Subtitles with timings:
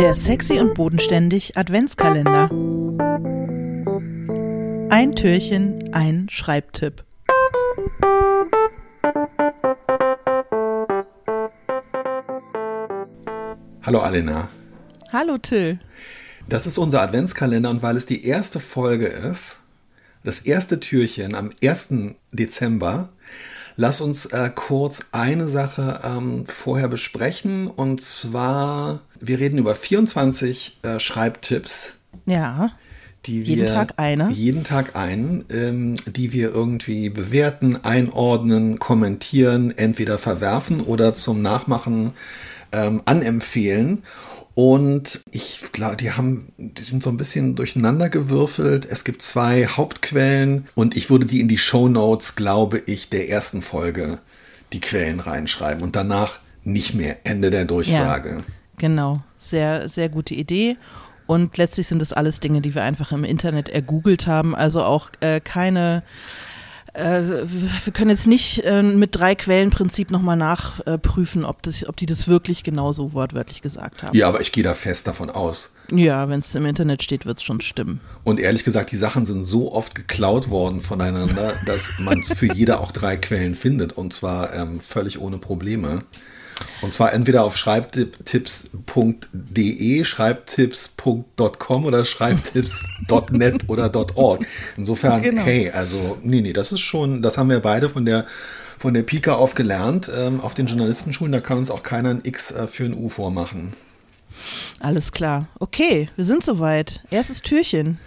[0.00, 2.48] Der sexy und bodenständig Adventskalender.
[4.88, 7.04] Ein Türchen, ein Schreibtipp.
[13.82, 14.48] Hallo Alena.
[15.12, 15.78] Hallo Till.
[16.48, 19.60] Das ist unser Adventskalender und weil es die erste Folge ist,
[20.24, 22.14] das erste Türchen am 1.
[22.32, 23.10] Dezember,
[23.80, 27.66] lass uns äh, kurz eine Sache ähm, vorher besprechen.
[27.66, 31.94] Und zwar, wir reden über 24 äh, Schreibtipps.
[32.26, 32.72] Ja.
[33.24, 34.30] Die wir, jeden Tag eine.
[34.32, 42.12] Jeden Tag einen, ähm, die wir irgendwie bewerten, einordnen, kommentieren, entweder verwerfen oder zum Nachmachen
[42.72, 44.02] ähm, anempfehlen.
[44.62, 48.84] Und ich glaube, die haben, die sind so ein bisschen durcheinander gewürfelt.
[48.84, 53.30] Es gibt zwei Hauptquellen und ich würde die in die Show Notes, glaube ich, der
[53.30, 54.18] ersten Folge
[54.74, 57.16] die Quellen reinschreiben und danach nicht mehr.
[57.24, 58.28] Ende der Durchsage.
[58.28, 58.42] Ja,
[58.76, 59.22] genau.
[59.38, 60.76] Sehr, sehr gute Idee.
[61.26, 64.54] Und letztlich sind das alles Dinge, die wir einfach im Internet ergoogelt haben.
[64.54, 66.02] Also auch äh, keine
[66.94, 67.22] äh,
[67.84, 72.28] wir können jetzt nicht äh, mit drei Quellenprinzip nochmal nachprüfen, ob, das, ob die das
[72.28, 74.16] wirklich genauso wortwörtlich gesagt haben.
[74.16, 75.74] Ja, aber ich gehe da fest davon aus.
[75.92, 78.00] Ja, wenn es im Internet steht, wird es schon stimmen.
[78.22, 82.80] Und ehrlich gesagt, die Sachen sind so oft geklaut worden voneinander, dass man für jede
[82.80, 86.04] auch drei Quellen findet und zwar ähm, völlig ohne Probleme.
[86.82, 94.44] Und zwar entweder auf schreibtipps.de, schreibtipps.com oder schreibtipps.net oder .org.
[94.76, 95.42] Insofern, genau.
[95.42, 98.26] hey, also, nee, nee, das ist schon, das haben wir beide von der
[98.78, 102.20] von der Pika auf gelernt, ähm, auf den Journalistenschulen, da kann uns auch keiner ein
[102.24, 103.74] X äh, für ein U vormachen.
[104.78, 105.48] Alles klar.
[105.58, 107.02] Okay, wir sind soweit.
[107.10, 107.98] Erstes Türchen.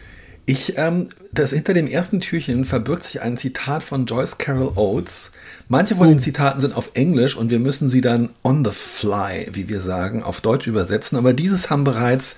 [0.45, 5.31] Ich, ähm, das hinter dem ersten Türchen verbirgt sich ein Zitat von Joyce Carol Oates,
[5.69, 9.47] Manche von den Zitaten sind auf Englisch und wir müssen sie dann on the fly,
[9.53, 11.17] wie wir sagen, auf Deutsch übersetzen.
[11.17, 12.37] Aber dieses haben bereits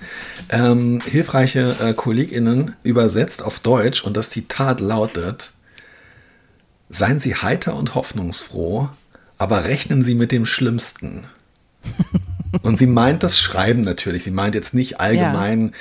[0.50, 5.52] ähm, hilfreiche äh, KollegInnen übersetzt auf Deutsch und das Zitat lautet:
[6.90, 8.90] Seien Sie heiter und hoffnungsfroh,
[9.38, 11.26] aber rechnen Sie mit dem Schlimmsten.
[12.62, 14.24] und sie meint das Schreiben natürlich.
[14.24, 15.72] Sie meint jetzt nicht allgemein ja.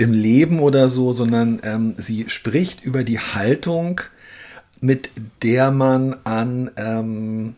[0.00, 4.00] Im Leben oder so, sondern ähm, sie spricht über die Haltung,
[4.80, 5.10] mit
[5.42, 7.54] der man an, ähm,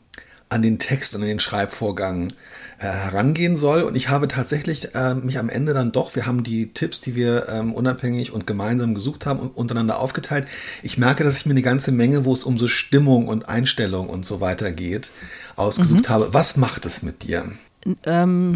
[0.49, 2.33] an den Text und an den Schreibvorgang
[2.81, 3.83] äh, herangehen soll.
[3.83, 7.15] Und ich habe tatsächlich äh, mich am Ende dann doch, wir haben die Tipps, die
[7.15, 10.49] wir ähm, unabhängig und gemeinsam gesucht haben, untereinander aufgeteilt.
[10.83, 14.09] Ich merke, dass ich mir eine ganze Menge, wo es um so Stimmung und Einstellung
[14.09, 15.13] und so weiter geht,
[15.55, 16.13] ausgesucht mhm.
[16.13, 16.35] habe.
[16.35, 17.53] Was macht es mit dir?
[18.05, 18.55] Ähm,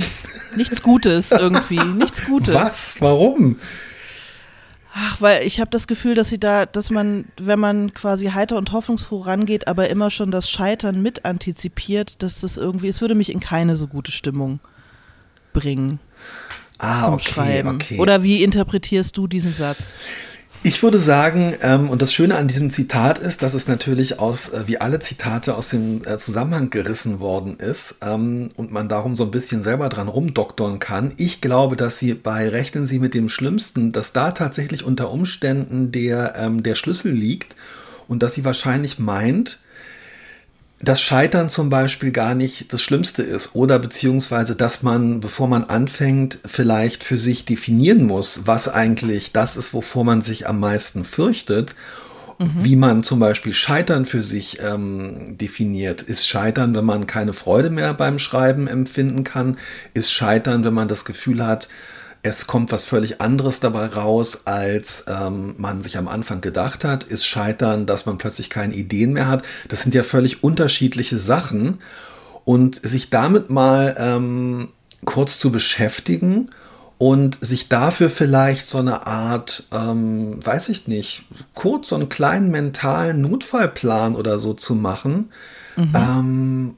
[0.56, 1.82] nichts Gutes irgendwie.
[1.82, 2.54] nichts Gutes.
[2.54, 2.96] Was?
[3.00, 3.56] Warum?
[4.98, 8.56] Ach, weil ich habe das Gefühl, dass sie da, dass man, wenn man quasi heiter
[8.56, 13.14] und hoffnungsfroh rangeht, aber immer schon das Scheitern mit antizipiert, dass das irgendwie, es würde
[13.14, 14.58] mich in keine so gute Stimmung
[15.52, 15.98] bringen.
[16.78, 17.68] Ah, zum okay, Schreiben.
[17.68, 17.98] okay.
[17.98, 19.96] Oder wie interpretierst du diesen Satz?
[20.68, 24.48] Ich würde sagen, ähm, und das Schöne an diesem Zitat ist, dass es natürlich aus,
[24.48, 29.16] äh, wie alle Zitate aus dem äh, Zusammenhang gerissen worden ist ähm, und man darum
[29.16, 31.12] so ein bisschen selber dran rumdoktern kann.
[31.18, 35.92] Ich glaube, dass sie bei Rechnen Sie mit dem Schlimmsten, dass da tatsächlich unter Umständen
[35.92, 37.54] der, ähm, der Schlüssel liegt
[38.08, 39.60] und dass sie wahrscheinlich meint,
[40.80, 45.64] dass Scheitern zum Beispiel gar nicht das Schlimmste ist oder beziehungsweise, dass man, bevor man
[45.64, 51.04] anfängt, vielleicht für sich definieren muss, was eigentlich das ist, wovor man sich am meisten
[51.04, 51.74] fürchtet.
[52.38, 52.50] Mhm.
[52.64, 56.02] Wie man zum Beispiel Scheitern für sich ähm, definiert.
[56.02, 59.56] Ist Scheitern, wenn man keine Freude mehr beim Schreiben empfinden kann?
[59.94, 61.68] Ist Scheitern, wenn man das Gefühl hat,
[62.26, 67.04] es kommt was völlig anderes dabei raus, als ähm, man sich am Anfang gedacht hat,
[67.04, 69.44] ist Scheitern, dass man plötzlich keine Ideen mehr hat.
[69.68, 71.78] Das sind ja völlig unterschiedliche Sachen.
[72.44, 74.68] Und sich damit mal ähm,
[75.04, 76.50] kurz zu beschäftigen
[76.98, 82.50] und sich dafür vielleicht so eine Art, ähm, weiß ich nicht, kurz so einen kleinen
[82.50, 85.30] mentalen Notfallplan oder so zu machen,
[85.76, 86.76] mhm.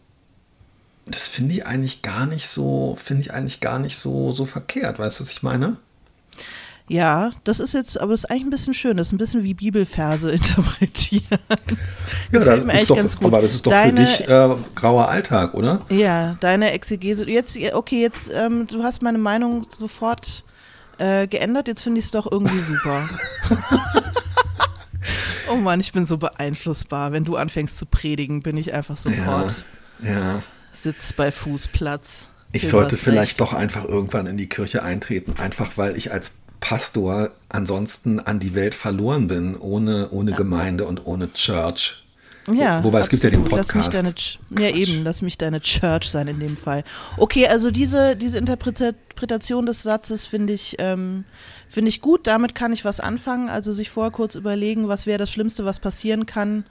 [1.10, 4.98] Das finde ich eigentlich gar nicht so, finde ich eigentlich gar nicht so, so verkehrt.
[4.98, 5.76] Weißt du, was ich meine?
[6.88, 8.96] Ja, das ist jetzt, aber das ist eigentlich ein bisschen schön.
[8.96, 11.38] Das ist ein bisschen wie Bibelverse interpretieren.
[12.32, 13.26] ja, das ist doch, ganz gut.
[13.26, 15.82] aber das ist doch deine, für dich äh, grauer Alltag, oder?
[15.90, 17.28] Ja, deine Exegese.
[17.28, 20.44] Jetzt, okay, jetzt, ähm, du hast meine Meinung sofort
[20.96, 21.68] äh, geändert.
[21.68, 23.08] Jetzt finde ich es doch irgendwie super.
[25.50, 27.12] oh Mann, ich bin so beeinflussbar.
[27.12, 29.54] Wenn du anfängst zu predigen, bin ich einfach sofort.
[30.02, 30.10] Ja.
[30.10, 30.42] ja.
[30.82, 32.28] Sitz bei Fußplatz.
[32.52, 33.40] Ich sollte vielleicht recht.
[33.40, 38.54] doch einfach irgendwann in die Kirche eintreten, einfach weil ich als Pastor ansonsten an die
[38.54, 40.36] Welt verloren bin, ohne, ohne ja.
[40.36, 42.04] Gemeinde und ohne Church.
[42.52, 43.58] Ja, Wobei es gibt ja den absolut.
[43.58, 44.38] Lass mich Podcast.
[44.50, 46.82] deine, ja, eben, lass mich deine Church sein in dem Fall.
[47.18, 51.24] Okay, also diese, diese Interpretation des Satzes finde ich, ähm,
[51.68, 52.26] finde ich gut.
[52.26, 53.50] Damit kann ich was anfangen.
[53.50, 56.64] Also sich vorher kurz überlegen, was wäre das Schlimmste, was passieren kann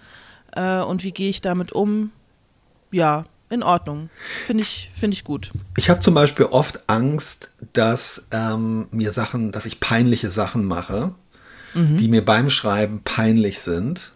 [0.56, 2.12] äh, und wie gehe ich damit um.
[2.92, 4.10] Ja, in Ordnung.
[4.46, 5.52] Finde ich, finde ich gut.
[5.78, 11.14] Ich habe zum Beispiel oft Angst, dass ähm, mir Sachen, dass ich peinliche Sachen mache,
[11.78, 14.12] die mir beim Schreiben peinlich sind.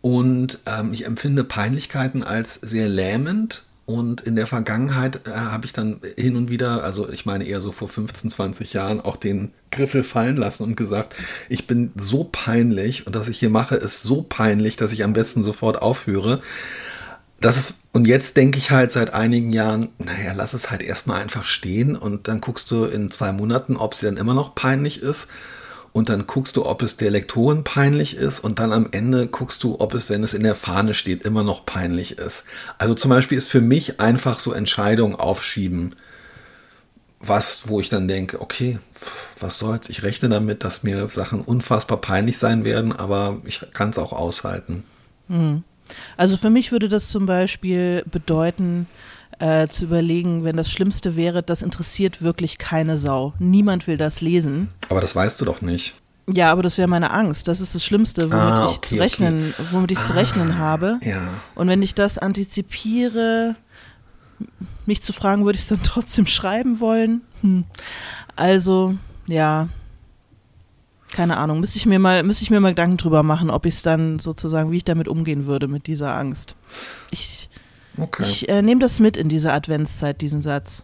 [0.00, 3.64] Und ähm, ich empfinde Peinlichkeiten als sehr lähmend.
[3.86, 7.60] Und in der Vergangenheit äh, habe ich dann hin und wieder, also ich meine eher
[7.60, 11.14] so vor 15, 20 Jahren, auch den Griffel fallen lassen und gesagt,
[11.48, 15.12] ich bin so peinlich und was ich hier mache, ist so peinlich, dass ich am
[15.12, 16.40] besten sofort aufhöre.
[17.40, 21.20] Das ist, und jetzt denke ich halt seit einigen Jahren, naja, lass es halt erstmal
[21.20, 25.02] einfach stehen und dann guckst du in zwei Monaten, ob sie dann immer noch peinlich
[25.02, 25.28] ist.
[25.92, 29.62] Und dann guckst du, ob es der Lektorin peinlich ist und dann am Ende guckst
[29.62, 32.46] du, ob es, wenn es in der Fahne steht, immer noch peinlich ist.
[32.78, 35.94] Also zum Beispiel ist für mich einfach so Entscheidungen aufschieben,
[37.20, 38.80] was, wo ich dann denke, okay,
[39.38, 43.90] was soll's, ich rechne damit, dass mir Sachen unfassbar peinlich sein werden, aber ich kann
[43.90, 44.82] es auch aushalten.
[46.16, 48.86] Also für mich würde das zum Beispiel bedeuten,
[49.38, 53.34] äh, zu überlegen, wenn das Schlimmste wäre, das interessiert wirklich keine Sau.
[53.38, 54.68] Niemand will das lesen.
[54.88, 55.94] Aber das weißt du doch nicht.
[56.26, 57.48] Ja, aber das wäre meine Angst.
[57.48, 60.98] Das ist das Schlimmste, womit Ah, ich zu okay, rechnen, womit ich zu rechnen habe.
[61.02, 61.20] Ja.
[61.54, 63.56] Und wenn ich das antizipiere,
[64.86, 67.20] mich zu fragen, würde ich es dann trotzdem schreiben wollen?
[67.42, 67.64] Hm.
[68.36, 68.94] Also,
[69.26, 69.68] ja.
[71.14, 71.60] Keine Ahnung.
[71.60, 74.18] Müsste ich mir mal, müsste ich mir mal Gedanken drüber machen, ob ich es dann
[74.18, 76.56] sozusagen, wie ich damit umgehen würde mit dieser Angst.
[77.12, 77.48] Ich,
[77.96, 78.24] Okay.
[78.24, 80.82] ich äh, nehme das mit in diese Adventszeit, diesen Satz.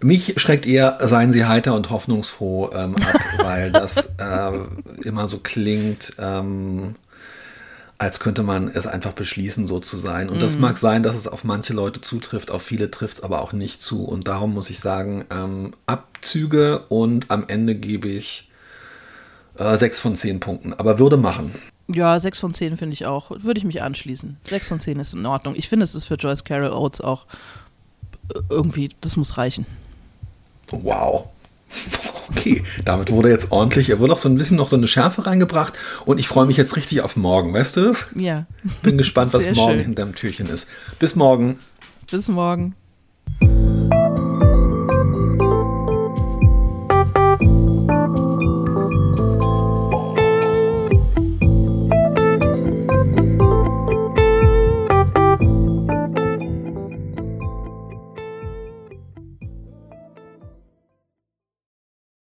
[0.00, 4.50] Mich schreckt eher, seien Sie heiter und hoffnungsfroh ähm, ab, weil das äh,
[5.06, 6.96] immer so klingt, ähm,
[7.98, 10.30] als könnte man es einfach beschließen, so zu sein.
[10.30, 13.42] Und das mag sein, dass es auf manche Leute zutrifft, auf viele trifft es aber
[13.42, 14.04] auch nicht zu.
[14.04, 18.50] Und darum muss ich sagen, ähm, Abzüge und am Ende gebe ich
[19.58, 20.72] äh, sechs von zehn Punkten.
[20.74, 21.54] Aber würde machen.
[21.88, 23.30] Ja, sechs von zehn finde ich auch.
[23.30, 24.38] Würde ich mich anschließen.
[24.48, 25.54] Sechs von zehn ist in Ordnung.
[25.56, 27.26] Ich finde, es ist für Joyce Carol Oates auch
[28.34, 29.66] äh, irgendwie, das muss reichen.
[30.70, 31.28] Wow.
[32.30, 35.26] Okay, damit wurde jetzt ordentlich, er wurde auch so ein bisschen noch so eine Schärfe
[35.26, 35.74] reingebracht
[36.06, 38.08] und ich freue mich jetzt richtig auf morgen, weißt du das?
[38.14, 38.46] Ja.
[38.82, 39.84] Bin gespannt, was morgen schön.
[39.84, 40.68] hinterm Türchen ist.
[40.98, 41.58] Bis morgen.
[42.10, 42.74] Bis morgen.